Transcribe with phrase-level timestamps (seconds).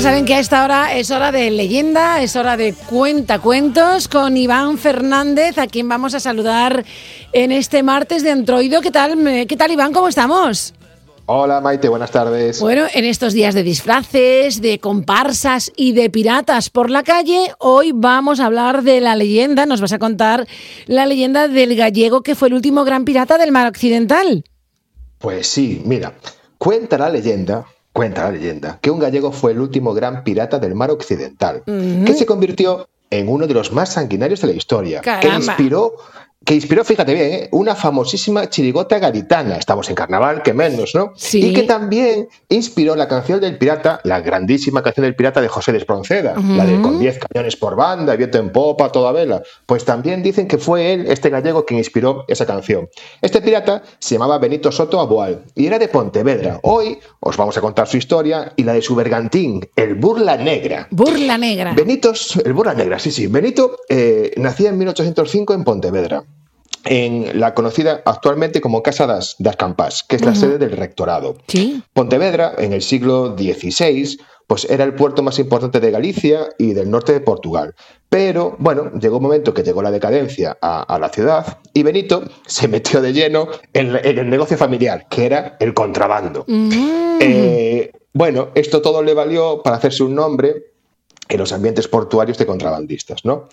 [0.00, 4.34] ya saben que a esta hora es hora de leyenda, es hora de cuentacuentos con
[4.34, 6.86] Iván Fernández, a quien vamos a saludar
[7.32, 8.80] en este martes de Antroido.
[8.80, 9.92] ¿Qué tal, qué tal Iván?
[9.92, 10.72] ¿Cómo estamos?
[11.26, 12.60] Hola Maite, buenas tardes.
[12.60, 17.92] Bueno, en estos días de disfraces, de comparsas y de piratas por la calle, hoy
[17.94, 20.46] vamos a hablar de la leyenda, nos vas a contar
[20.86, 24.44] la leyenda del gallego que fue el último gran pirata del mar occidental.
[25.18, 26.14] Pues sí, mira,
[26.56, 30.74] cuenta la leyenda Cuenta la leyenda que un gallego fue el último gran pirata del
[30.74, 35.28] mar occidental, que se convirtió en uno de los más sanguinarios de la historia, que
[35.28, 35.96] inspiró
[36.44, 37.48] que inspiró, fíjate bien, ¿eh?
[37.52, 39.56] una famosísima chirigota gaditana.
[39.56, 41.12] Estamos en carnaval, que menos, ¿no?
[41.14, 41.46] Sí.
[41.46, 45.72] Y que también inspiró la canción del pirata, la grandísima canción del pirata de José
[45.72, 49.42] de Espronceda, la de con 10 cañones por banda, viento en popa, toda vela.
[49.66, 52.88] Pues también dicen que fue él, este gallego, quien inspiró esa canción.
[53.20, 56.58] Este pirata se llamaba Benito Soto Aboal y era de Pontevedra.
[56.62, 60.88] Hoy os vamos a contar su historia y la de su bergantín, el Burla Negra.
[60.90, 61.74] Burla Negra.
[61.74, 63.26] Benito, el Burla Negra, sí, sí.
[63.26, 66.24] Benito eh, nacía en 1805 en Pontevedra
[66.84, 71.36] en la conocida actualmente como Casa das, das Campas, que es la sede del rectorado.
[71.46, 71.82] ¿Sí?
[71.92, 76.90] Pontevedra, en el siglo XVI, pues era el puerto más importante de Galicia y del
[76.90, 77.74] norte de Portugal.
[78.08, 82.66] Pero, bueno, llegó un momento que llegó la decadencia a, la ciudad y Benito se
[82.66, 86.44] metió de lleno en, el negocio familiar, que era el contrabando.
[87.20, 90.69] Eh, bueno, esto todo le valió para hacerse un nombre
[91.34, 93.48] en los ambientes portuarios de contrabandistas, ¿no?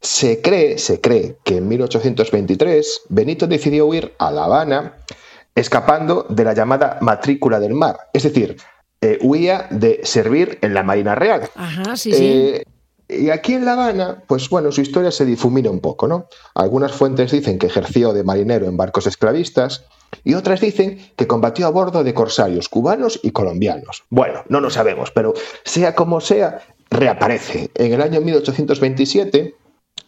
[0.00, 4.98] Se cree, se cree que en 1823 Benito decidió huir a La Habana
[5.54, 8.56] escapando de la llamada matrícula del mar, es decir,
[9.00, 11.48] eh, huía de servir en la Marina Real.
[11.54, 12.24] Ajá, sí, sí.
[12.24, 12.64] Eh,
[13.08, 16.28] y aquí en La Habana, pues bueno, su historia se difumina un poco, ¿no?
[16.54, 19.84] Algunas fuentes dicen que ejerció de marinero en barcos esclavistas
[20.24, 24.04] y otras dicen que combatió a bordo de corsarios cubanos y colombianos.
[24.08, 25.34] Bueno, no lo sabemos, pero
[25.64, 27.70] sea como sea, reaparece.
[27.74, 29.54] En el año 1827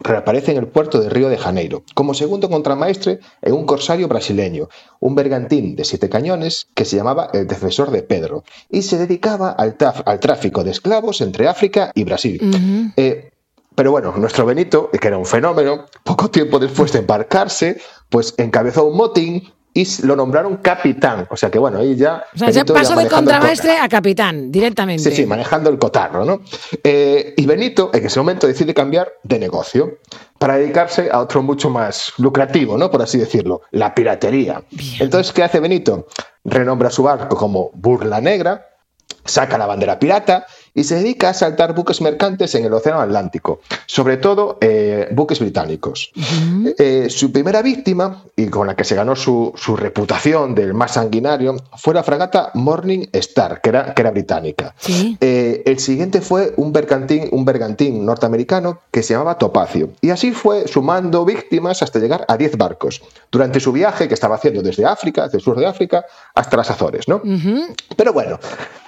[0.00, 4.68] reaparece en el puerto de Río de Janeiro, como segundo contramaestre en un corsario brasileño,
[4.98, 9.50] un bergantín de siete cañones que se llamaba el Defensor de Pedro, y se dedicaba
[9.50, 12.92] al, tráfico de esclavos entre África y Brasil.
[12.96, 13.30] Eh,
[13.74, 18.86] pero bueno, nuestro Benito, que era un fenómeno, poco tiempo después de embarcarse, pues encabezó
[18.86, 21.26] un motín y lo nombraron capitán.
[21.30, 22.24] O sea que bueno, ahí ya.
[22.34, 25.10] O sea, pasó de contramaestre a capitán directamente.
[25.10, 26.42] Sí, sí, manejando el cotarro, ¿no?
[26.82, 29.98] Eh, y Benito en ese momento decide cambiar de negocio
[30.38, 32.90] para dedicarse a otro mucho más lucrativo, ¿no?
[32.90, 34.62] Por así decirlo, la piratería.
[34.98, 36.06] Entonces, ¿qué hace Benito?
[36.44, 38.66] Renombra su barco como Burla Negra,
[39.24, 43.60] saca la bandera pirata y se dedica a saltar buques mercantes en el Océano Atlántico,
[43.86, 46.12] sobre todo eh, buques británicos.
[46.78, 51.56] Eh, su primera víctima, y con la que se ganó su, reputación del más sanguinario,
[51.76, 54.74] fue la fragata Morning Star, que era, que era británica.
[55.20, 59.90] Eh, el siguiente fue un bergantín, un bergantín norteamericano que se llamaba Topacio.
[60.00, 64.36] Y así fue sumando víctimas hasta llegar a 10 barcos, durante su viaje que estaba
[64.36, 66.04] haciendo desde África, desde el sur de África,
[66.34, 67.08] hasta las Azores.
[67.08, 67.22] ¿no?
[67.96, 68.38] Pero bueno,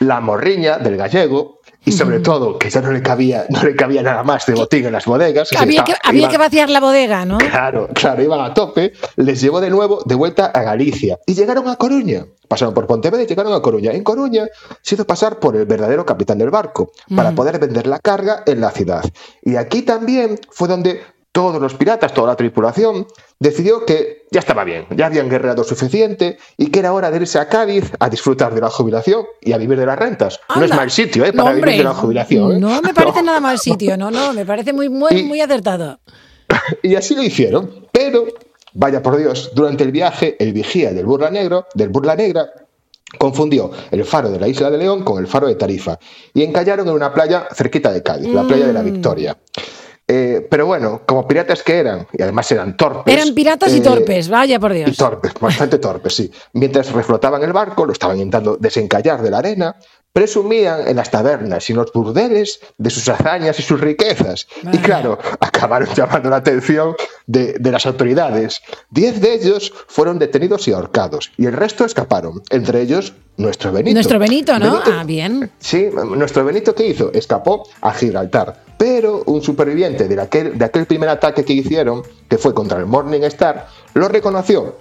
[0.00, 4.02] la morriña del gallego y sobre todo que ya no le cabía, no le cabía
[4.02, 5.50] nada más de botín en las bodegas.
[5.58, 7.38] había, que, había que, vaciar la bodega, ¿no?
[7.38, 11.68] Claro, claro, iban a tope, les llevó de nuevo de vuelta a Galicia y llegaron
[11.68, 12.26] a Coruña.
[12.48, 13.92] Pasaron por Pontevedra y llegaron a Coruña.
[13.92, 14.46] En Coruña
[14.82, 18.60] se hizo pasar por el verdadero capitán del barco para poder vender la carga en
[18.60, 19.02] la ciudad.
[19.42, 21.00] Y aquí también fue donde
[21.32, 23.06] todos los piratas, toda la tripulación,
[23.40, 27.38] decidió que ya estaba bien, ya habían guerreado suficiente y que era hora de irse
[27.38, 30.40] a Cádiz a disfrutar de la jubilación y a vivir de las rentas.
[30.54, 31.32] No es mal sitio ¿eh?
[31.32, 32.52] para vivir de la jubilación.
[32.52, 32.60] ¿eh?
[32.60, 35.98] No me parece nada mal sitio, no, no, me parece muy, muy, muy acertado.
[36.82, 38.26] Y así lo hicieron, pero
[38.74, 42.46] vaya por Dios, durante el viaje el vigía del Burla Negro, del Burla Negra,
[43.18, 45.98] confundió el faro de la isla de León con el faro de Tarifa
[46.34, 48.92] y encallaron en una playa cerquita de Cádiz, la playa de la mm.
[48.92, 49.36] Victoria.
[50.14, 53.14] Eh, pero bueno, como piratas que eran, y además eran torpes.
[53.14, 54.90] Eran piratas y eh, torpes, vaya por Dios.
[54.90, 56.30] Y torpes, bastante torpes, sí.
[56.52, 59.74] Mientras reflotaban el barco, lo estaban intentando desencallar de la arena,
[60.12, 64.46] presumían en las tabernas y en los burdeles de sus hazañas y sus riquezas.
[64.70, 66.94] Y claro, acabaron llamando la atención
[67.26, 68.60] de, las autoridades.
[68.90, 73.94] Diez de ellos fueron detenidos y ahorcados, y el resto escaparon, entre ellos nuestro Benito.
[73.94, 74.78] Nuestro Benito, ¿no?
[74.84, 75.50] ah, bien.
[75.58, 77.10] Sí, nuestro Benito, ¿qué hizo?
[77.14, 78.61] Escapó a Gibraltar.
[78.82, 82.86] Pero un superviviente de aquel, de aquel primer ataque que hicieron, que fue contra el
[82.86, 84.74] Morning Star, lo reconoció.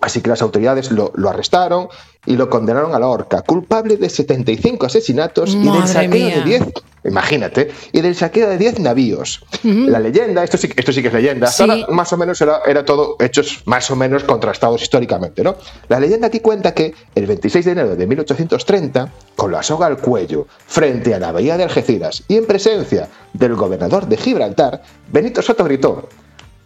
[0.00, 1.88] Así que las autoridades lo, arrestaron
[2.26, 6.62] y lo condenaron a la horca, culpable de 75 asesinatos y del saqueo de 10
[7.04, 7.70] Imagínate.
[7.92, 9.44] Y del saqueo de 10 navíos.
[9.62, 12.60] La leyenda, esto sí, esto sí que es leyenda, hasta ahora más o menos era,
[12.66, 15.56] era, todo hechos más o menos contrastados históricamente, ¿no?
[15.88, 19.98] La leyenda aquí cuenta que el 26 de enero de 1830, con la soga al
[19.98, 25.42] cuello, frente a la bahía de Algeciras y en presencia del gobernador de Gibraltar, Benito
[25.42, 26.08] Soto gritó,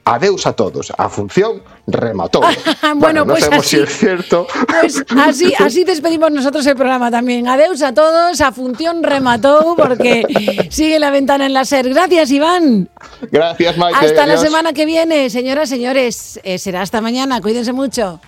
[0.05, 0.93] Adeus a todos.
[0.97, 2.41] A función remató.
[2.97, 4.47] bueno, pues sabemos así, si es cierto.
[4.81, 7.49] Pues así, así despedimos nosotros el programa también.
[7.49, 8.41] Adeus a todos.
[8.41, 11.89] A función remató porque sigue la ventana en la SER.
[11.89, 12.89] Gracias, Iván.
[13.31, 14.07] Gracias, Maite.
[14.07, 16.41] Hasta la semana que viene, señoras, señores.
[16.43, 17.41] Eh, será hasta mañana.
[17.41, 18.21] Cuídense mucho.